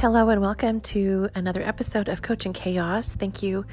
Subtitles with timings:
[0.00, 3.12] Hello, and welcome to another episode of Coaching Chaos.
[3.14, 3.66] Thank you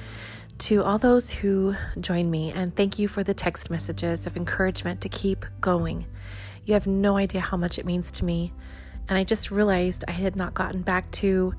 [0.58, 5.02] to all those who join me, and thank you for the text messages of encouragement
[5.02, 6.08] to keep going.
[6.66, 8.54] You have no idea how much it means to me.
[9.08, 11.54] And I just realized I had not gotten back to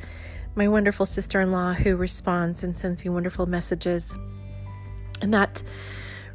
[0.56, 4.18] my wonderful sister in law who responds and sends me wonderful messages.
[5.22, 5.62] And that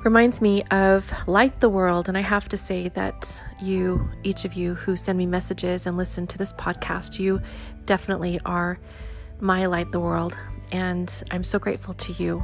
[0.04, 2.08] reminds me of Light the World.
[2.08, 5.96] And I have to say that you, each of you who send me messages and
[5.96, 7.42] listen to this podcast, you
[7.86, 8.80] definitely are
[9.40, 10.36] my Light the World.
[10.72, 12.44] And I'm so grateful to you.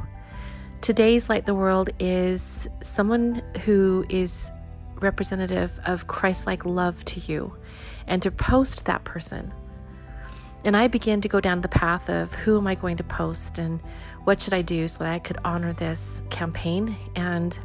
[0.80, 4.52] Today's Light the World is someone who is
[5.00, 7.56] representative of Christ like love to you
[8.06, 9.52] and to post that person.
[10.64, 13.58] And I began to go down the path of who am I going to post
[13.58, 13.80] and
[14.28, 16.94] what should I do so that I could honor this campaign?
[17.16, 17.58] And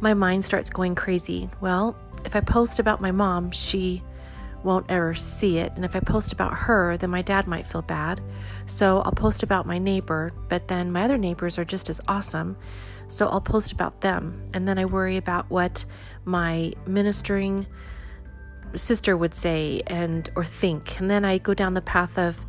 [0.00, 1.48] my mind starts going crazy.
[1.62, 4.02] Well, if I post about my mom, she
[4.62, 5.72] won't ever see it.
[5.76, 8.20] And if I post about her, then my dad might feel bad.
[8.66, 12.58] So I'll post about my neighbor, but then my other neighbors are just as awesome.
[13.08, 14.44] So I'll post about them.
[14.52, 15.86] And then I worry about what
[16.26, 17.66] my ministering
[18.74, 21.00] sister would say and or think.
[21.00, 22.44] And then I go down the path of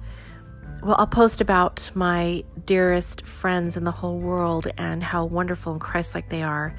[0.81, 5.81] well, I'll post about my dearest friends in the whole world and how wonderful and
[5.81, 6.75] Christ-like they are.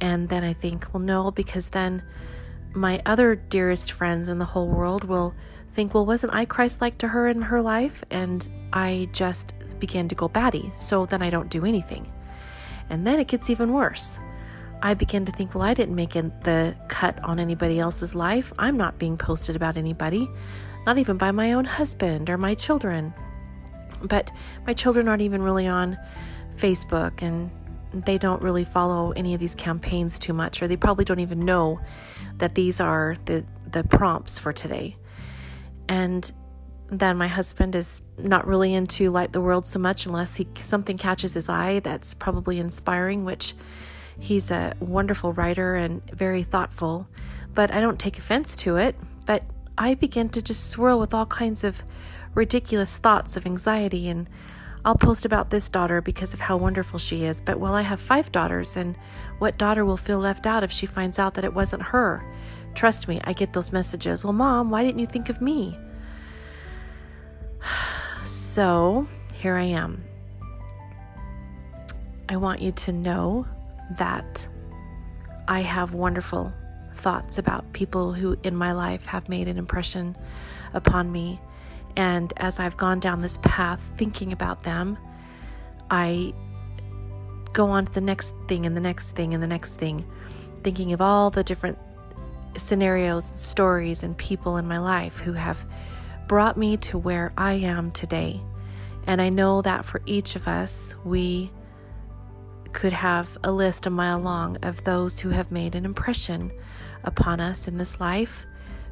[0.00, 2.02] And then I think, well, no, because then
[2.74, 5.34] my other dearest friends in the whole world will
[5.72, 8.04] think, well, wasn't I Christ like to her in her life?
[8.10, 10.72] And I just begin to go batty.
[10.76, 12.12] So then I don't do anything.
[12.90, 14.18] And then it gets even worse.
[14.82, 18.52] I begin to think, well, I didn't make the cut on anybody else's life.
[18.58, 20.28] I'm not being posted about anybody,
[20.84, 23.14] not even by my own husband or my children.
[24.02, 24.32] But
[24.66, 25.96] my children aren't even really on
[26.56, 27.50] Facebook and
[27.92, 31.40] they don't really follow any of these campaigns too much, or they probably don't even
[31.40, 31.80] know
[32.38, 34.96] that these are the, the prompts for today.
[35.88, 36.30] And
[36.88, 40.98] then my husband is not really into light the world so much unless he something
[40.98, 43.54] catches his eye that's probably inspiring which
[44.18, 47.06] he's a wonderful writer and very thoughtful
[47.54, 48.94] but i don't take offense to it
[49.26, 49.42] but
[49.76, 51.82] i begin to just swirl with all kinds of
[52.34, 54.28] ridiculous thoughts of anxiety and
[54.84, 58.00] I'll post about this daughter because of how wonderful she is, but well, I have
[58.00, 58.96] five daughters, and
[59.38, 62.24] what daughter will feel left out if she finds out that it wasn't her?
[62.74, 64.24] Trust me, I get those messages.
[64.24, 65.78] Well, mom, why didn't you think of me?
[68.24, 70.04] So here I am.
[72.28, 73.46] I want you to know
[73.98, 74.46] that
[75.48, 76.52] I have wonderful
[76.94, 80.16] thoughts about people who in my life have made an impression
[80.72, 81.40] upon me.
[81.96, 84.98] And as I've gone down this path thinking about them,
[85.90, 86.32] I
[87.52, 90.04] go on to the next thing and the next thing and the next thing,
[90.62, 91.78] thinking of all the different
[92.56, 95.64] scenarios, stories, and people in my life who have
[96.28, 98.40] brought me to where I am today.
[99.06, 101.50] And I know that for each of us, we
[102.72, 106.52] could have a list a mile long of those who have made an impression
[107.04, 108.46] upon us in this life,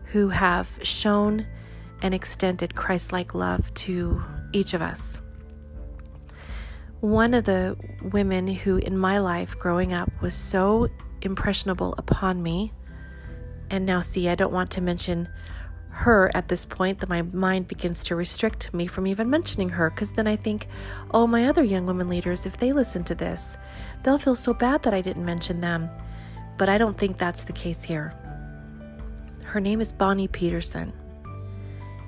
[0.06, 1.46] who have shown
[2.02, 5.20] and extended Christ like love to each of us.
[7.00, 10.88] One of the women who in my life growing up was so
[11.22, 12.72] impressionable upon me,
[13.70, 15.28] and now see, I don't want to mention
[15.90, 19.90] her at this point that my mind begins to restrict me from even mentioning her
[19.90, 20.68] because then I think,
[21.10, 23.58] oh, my other young women leaders, if they listen to this,
[24.02, 25.90] they'll feel so bad that I didn't mention them.
[26.56, 28.14] But I don't think that's the case here.
[29.44, 30.92] Her name is Bonnie Peterson.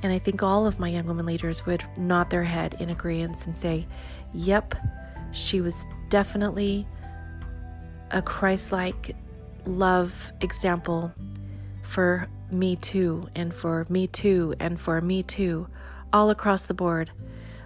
[0.02, 3.46] And I think all of my young women leaders would nod their head in agreement
[3.46, 3.86] and say,
[4.32, 4.74] yep,
[5.32, 6.86] she was definitely
[8.10, 9.16] a Christ like
[9.64, 11.12] love example
[11.82, 15.68] for me too, and for me too, and for me too,
[16.12, 17.10] all across the board.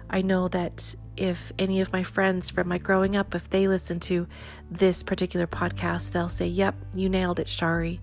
[0.09, 3.99] I know that if any of my friends from my growing up, if they listen
[4.01, 4.27] to
[4.69, 7.99] this particular podcast, they'll say, Yep, you nailed it, Shari.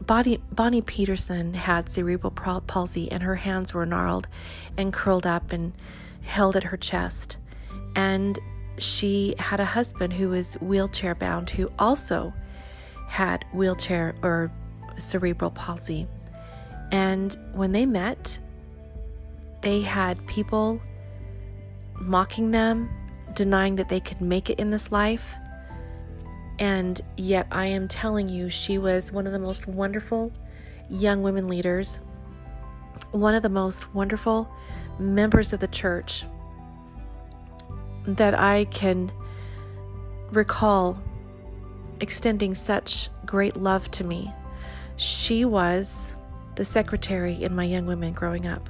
[0.00, 4.28] Bonnie, Bonnie Peterson had cerebral palsy, and her hands were gnarled
[4.76, 5.72] and curled up and
[6.22, 7.38] held at her chest.
[7.94, 8.38] And
[8.78, 12.32] she had a husband who was wheelchair bound, who also
[13.08, 14.52] had wheelchair or
[14.98, 16.06] cerebral palsy.
[16.92, 18.38] And when they met,
[19.62, 20.80] they had people
[22.00, 22.88] mocking them,
[23.34, 25.34] denying that they could make it in this life.
[26.58, 30.32] And yet, I am telling you, she was one of the most wonderful
[30.88, 31.98] young women leaders,
[33.10, 34.50] one of the most wonderful
[34.98, 36.24] members of the church
[38.06, 39.12] that I can
[40.30, 40.98] recall
[42.00, 44.32] extending such great love to me.
[44.96, 46.16] She was
[46.54, 48.68] the secretary in my young women growing up.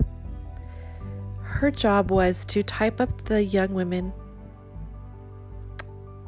[1.42, 4.12] Her job was to type up the young women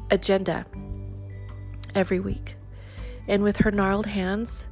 [0.09, 0.65] agenda
[1.93, 2.55] every week.
[3.27, 4.67] And with her gnarled hands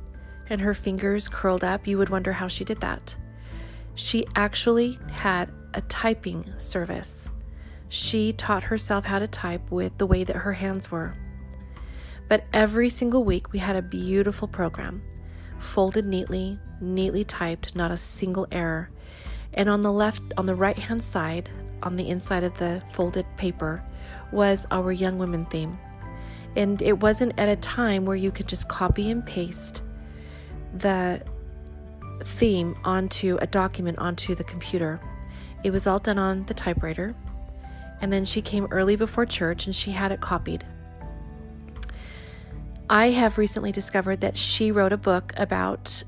[0.49, 3.15] and her fingers curled up, you would wonder how she did that.
[3.95, 7.29] She actually had a typing service.
[7.89, 11.15] She taught herself how to type with the way that her hands were.
[12.29, 15.01] But every single week, we had a beautiful program,
[15.59, 18.89] folded neatly, neatly typed, not a single error.
[19.53, 21.49] And on the left, on the right hand side,
[21.83, 23.83] on the inside of the folded paper,
[24.31, 25.77] was our Young Women theme.
[26.55, 29.81] And it wasn't at a time where you could just copy and paste
[30.73, 31.21] the
[32.23, 34.99] theme onto a document onto the computer.
[35.63, 37.15] It was all done on the typewriter.
[38.01, 40.65] And then she came early before church and she had it copied.
[42.89, 46.03] I have recently discovered that she wrote a book about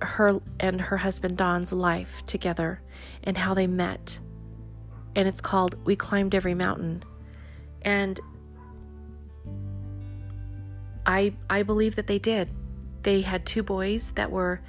[0.00, 2.80] her and her husband Don's life together
[3.24, 4.20] and how they met.
[5.16, 7.02] And it's called We Climbed Every Mountain.
[7.82, 8.20] And
[11.04, 12.48] I I believe that they did.
[13.02, 14.60] They had two boys that were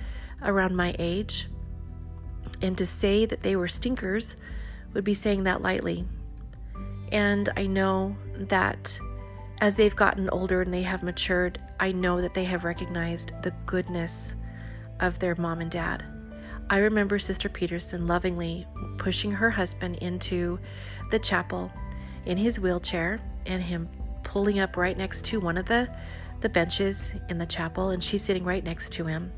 [0.42, 1.48] around my age.
[2.62, 4.36] And to say that they were stinkers
[4.94, 6.08] would be saying that lightly.
[7.12, 9.00] And I know that
[9.62, 13.54] as they've gotten older and they have matured, I know that they have recognized the
[13.68, 14.36] goodness
[15.00, 16.04] of their mom and dad.
[16.70, 18.66] I remember Sister Peterson lovingly
[18.98, 20.60] pushing her husband into
[21.12, 21.72] the chapel
[22.26, 23.88] in his wheelchair and him
[24.24, 25.88] pulling up right next to one of the,
[26.40, 29.32] the benches in the chapel, and she's sitting right next to him.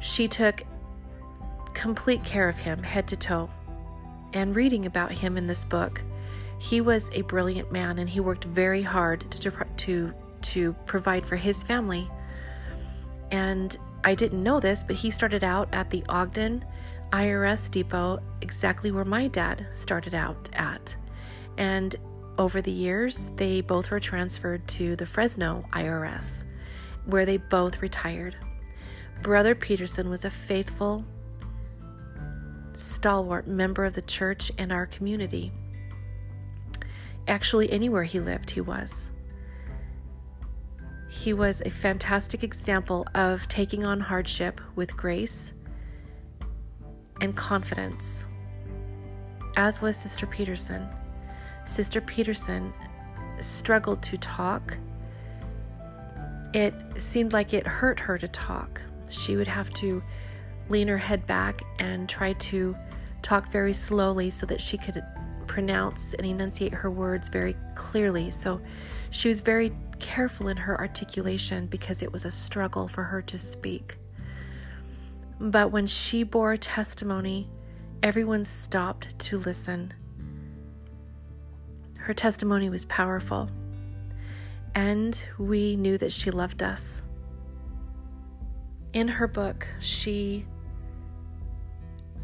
[0.00, 0.62] She took
[1.72, 3.48] complete care of him, head to toe.
[4.32, 6.02] And reading about him in this book,
[6.62, 11.34] he was a brilliant man and he worked very hard to, to, to provide for
[11.34, 12.08] his family.
[13.32, 16.64] And I didn't know this, but he started out at the Ogden
[17.10, 20.94] IRS depot, exactly where my dad started out at.
[21.58, 21.96] And
[22.38, 26.44] over the years, they both were transferred to the Fresno IRS,
[27.06, 28.36] where they both retired.
[29.20, 31.04] Brother Peterson was a faithful,
[32.72, 35.52] stalwart member of the church and our community.
[37.28, 39.10] Actually, anywhere he lived, he was.
[41.08, 45.52] He was a fantastic example of taking on hardship with grace
[47.20, 48.26] and confidence,
[49.56, 50.88] as was Sister Peterson.
[51.64, 52.72] Sister Peterson
[53.40, 54.76] struggled to talk.
[56.54, 58.82] It seemed like it hurt her to talk.
[59.08, 60.02] She would have to
[60.68, 62.76] lean her head back and try to
[63.20, 65.02] talk very slowly so that she could
[65.52, 68.30] pronounce and enunciate her words very clearly.
[68.30, 68.58] So
[69.10, 73.36] she was very careful in her articulation because it was a struggle for her to
[73.36, 73.98] speak.
[75.38, 77.50] But when she bore testimony,
[78.02, 79.92] everyone stopped to listen.
[81.98, 83.50] Her testimony was powerful,
[84.74, 87.04] and we knew that she loved us.
[88.94, 90.46] In her book, she,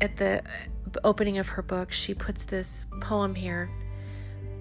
[0.01, 0.43] at the
[1.05, 3.71] opening of her book, she puts this poem here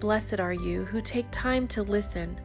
[0.00, 2.40] Blessed are you who take time to listen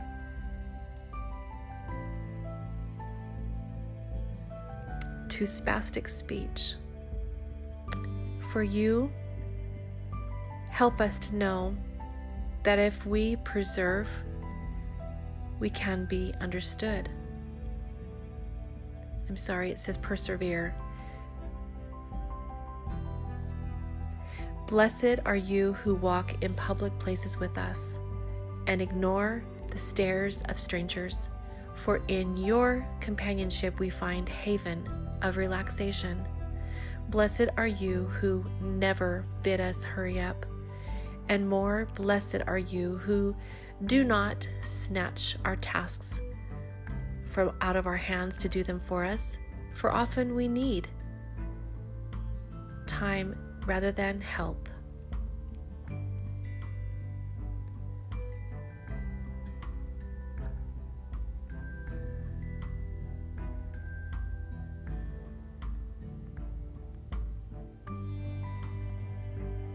[5.29, 6.73] to spastic speech.
[8.51, 9.11] For you,
[10.71, 11.75] help us to know
[12.63, 14.09] that if we preserve,
[15.59, 17.09] we can be understood.
[19.29, 20.73] I'm sorry, it says persevere.
[24.73, 27.99] Blessed are you who walk in public places with us
[28.65, 31.29] and ignore the stares of strangers,
[31.75, 34.89] for in your companionship we find haven
[35.21, 36.27] of relaxation.
[37.09, 40.43] Blessed are you who never bid us hurry up,
[41.29, 43.35] and more blessed are you who
[43.85, 46.19] do not snatch our tasks
[47.27, 49.37] from out of our hands to do them for us,
[49.75, 50.87] for often we need
[52.87, 54.69] time rather than help.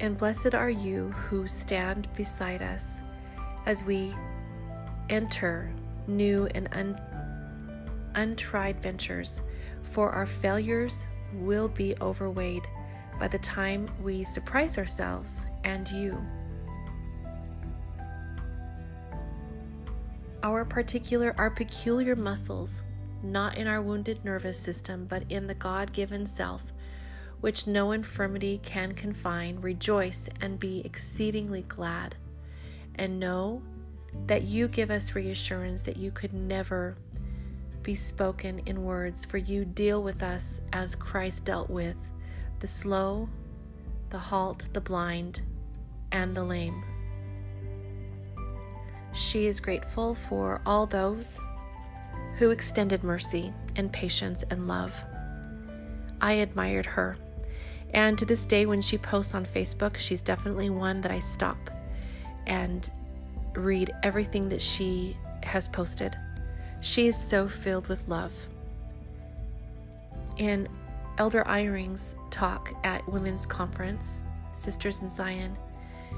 [0.00, 3.02] And blessed are you who stand beside us
[3.66, 4.14] as we
[5.10, 5.72] enter
[6.06, 7.00] new and un-
[8.14, 9.42] untried ventures,
[9.82, 12.62] for our failures will be overweighed
[13.18, 16.20] by the time we surprise ourselves and you.
[20.42, 22.84] Our particular, our peculiar muscles
[23.22, 26.72] not in our wounded nervous system, but in the God given self,
[27.40, 32.14] which no infirmity can confine, rejoice and be exceedingly glad.
[32.96, 33.62] And know
[34.26, 36.96] that you give us reassurance that you could never
[37.82, 41.96] be spoken in words, for you deal with us as Christ dealt with
[42.60, 43.28] the slow,
[44.10, 45.42] the halt, the blind,
[46.12, 46.82] and the lame.
[49.12, 51.38] She is grateful for all those
[52.36, 54.94] who extended mercy and patience and love.
[56.20, 57.16] I admired her.
[57.94, 61.70] And to this day, when she posts on Facebook, she's definitely one that I stop
[62.46, 62.88] and
[63.54, 66.16] read everything that she has posted.
[66.80, 68.32] She is so filled with love.
[70.36, 70.68] In
[71.18, 75.58] Elder Eyring's talk at Women's Conference, Sisters in Zion,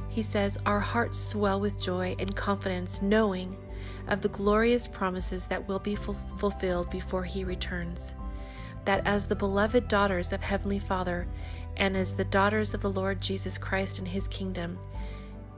[0.09, 3.57] he says, Our hearts swell with joy and confidence, knowing
[4.09, 8.15] of the glorious promises that will be ful- fulfilled before he returns.
[8.85, 11.27] That as the beloved daughters of Heavenly Father,
[11.77, 14.79] and as the daughters of the Lord Jesus Christ in his kingdom,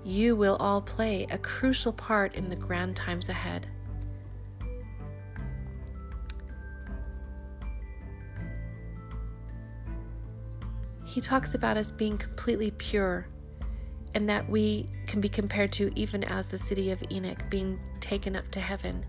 [0.05, 3.67] you will all play a crucial part in the grand times ahead.
[11.13, 13.27] He talks about us being completely pure
[14.15, 18.35] and that we can be compared to even as the city of Enoch being taken
[18.35, 19.05] up to heaven.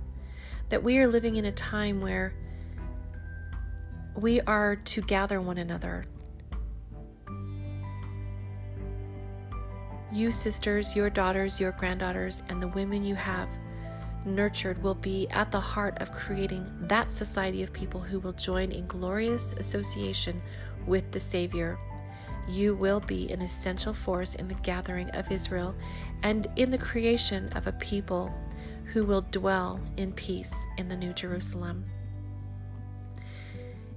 [0.67, 2.33] That we are living in a time where
[4.17, 6.05] we are to gather one another.
[10.11, 13.47] You, sisters, your daughters, your granddaughters, and the women you have
[14.25, 18.73] nurtured will be at the heart of creating that society of people who will join
[18.73, 20.41] in glorious association
[20.85, 21.79] with the Savior
[22.47, 25.75] you will be an essential force in the gathering of Israel
[26.23, 28.33] and in the creation of a people
[28.85, 31.85] who will dwell in peace in the New Jerusalem.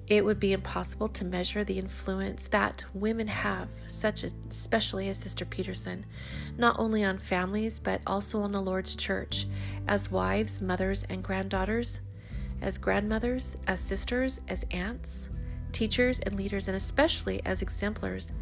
[0.06, 5.18] It would be impossible to measure the influence that women have, such as, especially as
[5.18, 6.06] Sister Peterson,
[6.56, 9.46] not only on families but also on the Lord's church,
[9.88, 12.02] as wives, mothers, and granddaughters,
[12.62, 15.30] as grandmothers, as sisters, as aunts,
[15.76, 18.32] teachers and leaders, and especially as exemplars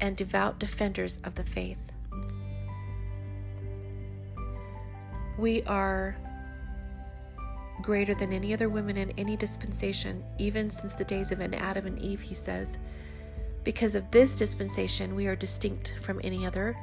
[0.00, 1.92] and devout defenders of the faith.
[5.38, 6.16] We are
[7.80, 11.96] greater than any other women in any dispensation, even since the days of Adam and
[12.00, 12.76] Eve, he says.
[13.62, 16.76] Because of this dispensation, we are distinct from any other.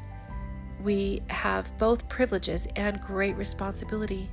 [0.82, 4.30] We have both privileges and great responsibility.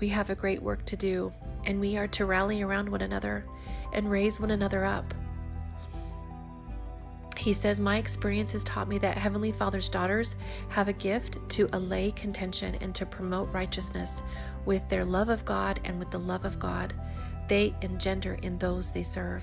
[0.00, 1.32] We have a great work to do,
[1.64, 3.44] and we are to rally around one another
[3.92, 5.12] and raise one another up.
[7.36, 10.36] He says, My experience has taught me that Heavenly Father's daughters
[10.68, 14.22] have a gift to allay contention and to promote righteousness
[14.64, 16.94] with their love of God and with the love of God
[17.48, 19.42] they engender in those they serve.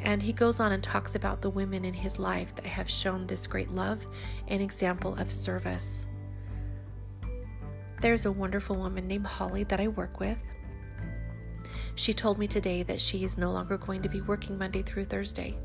[0.00, 3.26] And he goes on and talks about the women in his life that have shown
[3.26, 4.06] this great love
[4.48, 6.06] and example of service.
[8.04, 10.36] There's a wonderful woman named Holly that I work with.
[11.94, 15.06] She told me today that she is no longer going to be working Monday through
[15.06, 15.56] Thursday.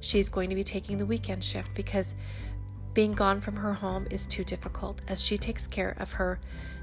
[0.00, 2.16] She's going to be taking the weekend shift because
[2.94, 6.40] being gone from her home is too difficult as she takes care of her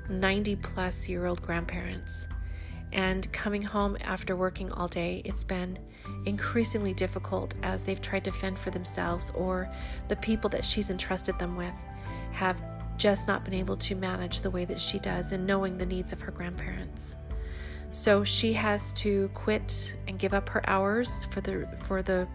[0.10, 2.30] 90 plus year old grandparents.
[2.94, 5.78] And coming home after working all day, it's been
[6.26, 9.70] increasingly difficult as they've tried to fend for themselves or
[10.08, 11.76] the people that she's entrusted them with
[12.32, 12.64] have
[13.02, 16.14] just not been able to manage the way that she does in knowing the needs
[16.14, 17.16] of her grandparents.
[17.90, 22.28] So she has to quit and give up her hours for the for the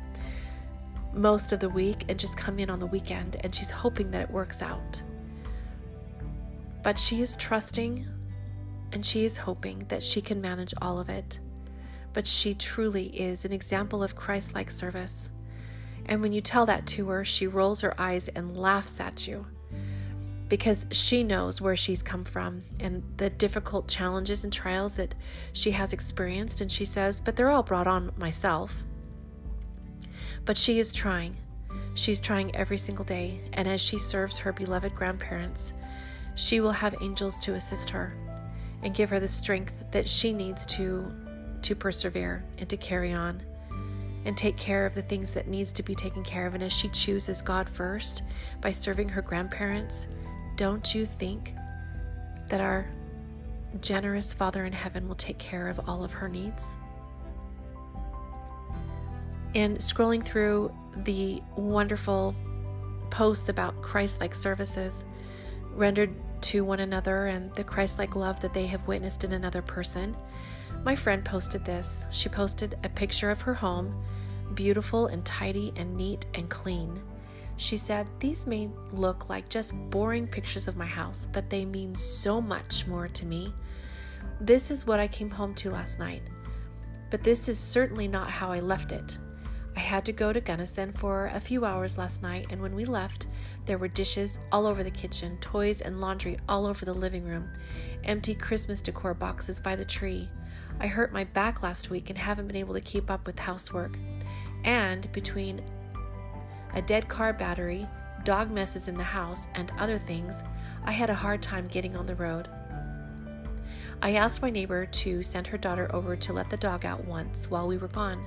[1.12, 4.22] most of the week and just come in on the weekend and she's hoping that
[4.22, 5.04] it works out.
[6.82, 8.04] But she is trusting
[8.90, 11.38] and she is hoping that she can manage all of it.
[12.12, 15.30] But she truly is an example of Christ like service.
[16.06, 19.46] And when you tell that to her, she rolls her eyes and laughs at you
[20.48, 25.14] because she knows where she's come from and the difficult challenges and trials that
[25.52, 26.60] she has experienced.
[26.60, 28.84] And she says, But they're all brought on myself.
[30.44, 31.36] But she is trying.
[31.94, 33.40] She's trying every single day.
[33.54, 35.72] And as she serves her beloved grandparents,
[36.36, 38.14] she will have angels to assist her
[38.82, 41.12] and give her the strength that she needs to
[41.62, 43.42] to persevere and to carry on
[44.24, 46.72] and take care of the things that needs to be taken care of and as
[46.72, 48.22] she chooses God first
[48.60, 50.06] by serving her grandparents
[50.56, 51.54] don't you think
[52.48, 52.90] that our
[53.80, 56.76] generous Father in heaven will take care of all of her needs?
[59.54, 60.72] And scrolling through
[61.04, 62.34] the wonderful
[63.10, 65.04] posts about Christ like services
[65.72, 69.62] rendered to one another and the Christ like love that they have witnessed in another
[69.62, 70.16] person,
[70.84, 72.06] my friend posted this.
[72.10, 74.04] She posted a picture of her home,
[74.54, 77.02] beautiful and tidy and neat and clean.
[77.56, 81.94] She said, These may look like just boring pictures of my house, but they mean
[81.94, 83.54] so much more to me.
[84.40, 86.22] This is what I came home to last night,
[87.10, 89.18] but this is certainly not how I left it.
[89.74, 92.86] I had to go to Gunnison for a few hours last night, and when we
[92.86, 93.26] left,
[93.66, 97.50] there were dishes all over the kitchen, toys and laundry all over the living room,
[98.04, 100.30] empty Christmas decor boxes by the tree.
[100.80, 103.98] I hurt my back last week and haven't been able to keep up with housework.
[104.64, 105.62] And between
[106.76, 107.88] a dead car battery,
[108.22, 110.44] dog messes in the house, and other things,
[110.84, 112.48] I had a hard time getting on the road.
[114.02, 117.50] I asked my neighbor to send her daughter over to let the dog out once
[117.50, 118.26] while we were gone.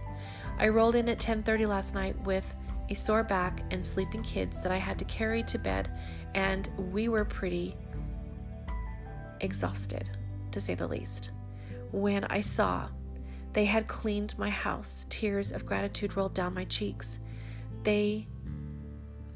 [0.58, 2.56] I rolled in at 10:30 last night with
[2.90, 5.96] a sore back and sleeping kids that I had to carry to bed,
[6.34, 7.78] and we were pretty
[9.42, 10.10] exhausted,
[10.52, 11.32] to say the least.
[11.92, 12.90] When I saw
[13.54, 17.20] they had cleaned my house, tears of gratitude rolled down my cheeks.
[17.84, 18.28] They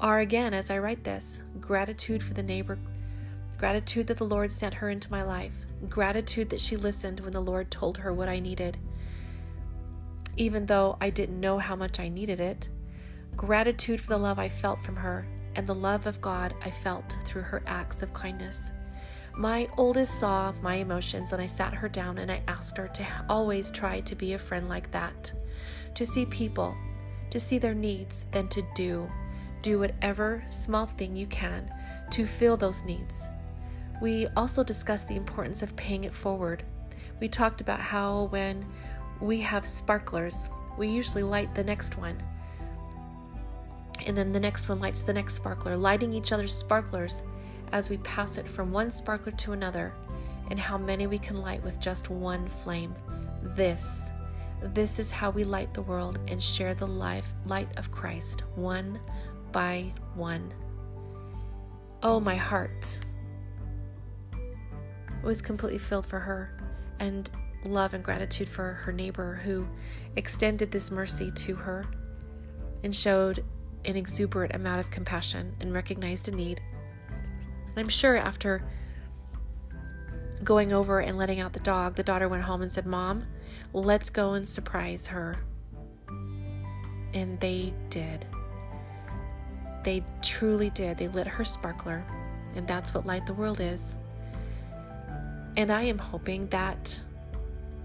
[0.04, 2.78] are again, as I write this, gratitude for the neighbor,
[3.56, 7.40] gratitude that the Lord sent her into my life, gratitude that she listened when the
[7.40, 8.76] Lord told her what I needed,
[10.36, 12.68] even though I didn't know how much I needed it,
[13.34, 17.16] gratitude for the love I felt from her and the love of God I felt
[17.24, 18.72] through her acts of kindness.
[19.34, 23.06] My oldest saw my emotions and I sat her down and I asked her to
[23.30, 25.32] always try to be a friend like that,
[25.94, 26.76] to see people,
[27.30, 29.08] to see their needs, then to do.
[29.64, 31.70] Do whatever small thing you can
[32.10, 33.30] to fill those needs.
[34.02, 36.62] We also discussed the importance of paying it forward.
[37.18, 38.66] We talked about how when
[39.22, 42.22] we have sparklers, we usually light the next one.
[44.04, 47.22] And then the next one lights the next sparkler, lighting each other's sparklers
[47.72, 49.94] as we pass it from one sparkler to another,
[50.50, 52.94] and how many we can light with just one flame.
[53.42, 54.10] This,
[54.60, 59.00] this is how we light the world and share the life, light of Christ, one
[59.54, 60.52] by one.
[62.02, 62.98] Oh, my heart
[65.22, 66.58] was completely filled for her,
[66.98, 67.30] and
[67.64, 69.66] love and gratitude for her neighbor who
[70.16, 71.86] extended this mercy to her
[72.82, 73.42] and showed
[73.86, 76.60] an exuberant amount of compassion and recognized a need.
[77.68, 78.62] And I'm sure after
[80.42, 83.26] going over and letting out the dog, the daughter went home and said, Mom,
[83.72, 85.38] let's go and surprise her.
[87.14, 88.26] And they did.
[89.84, 90.98] They truly did.
[90.98, 92.04] They lit her sparkler.
[92.56, 93.96] And that's what Light the World is.
[95.56, 97.00] And I am hoping that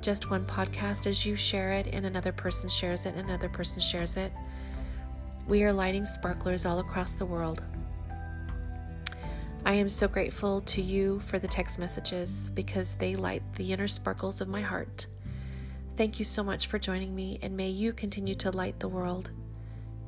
[0.01, 3.81] just one podcast as you share it and another person shares it and another person
[3.81, 4.31] shares it.
[5.47, 7.61] We are lighting sparklers all across the world.
[9.65, 13.87] I am so grateful to you for the text messages because they light the inner
[13.87, 15.05] sparkles of my heart.
[15.97, 19.31] Thank you so much for joining me, and may you continue to light the world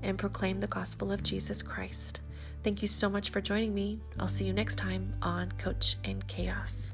[0.04, 2.22] and proclaim the gospel of Jesus Christ.
[2.64, 4.00] Thank you so much for joining me.
[4.20, 6.92] I'll see you next time on Coaching Chaos.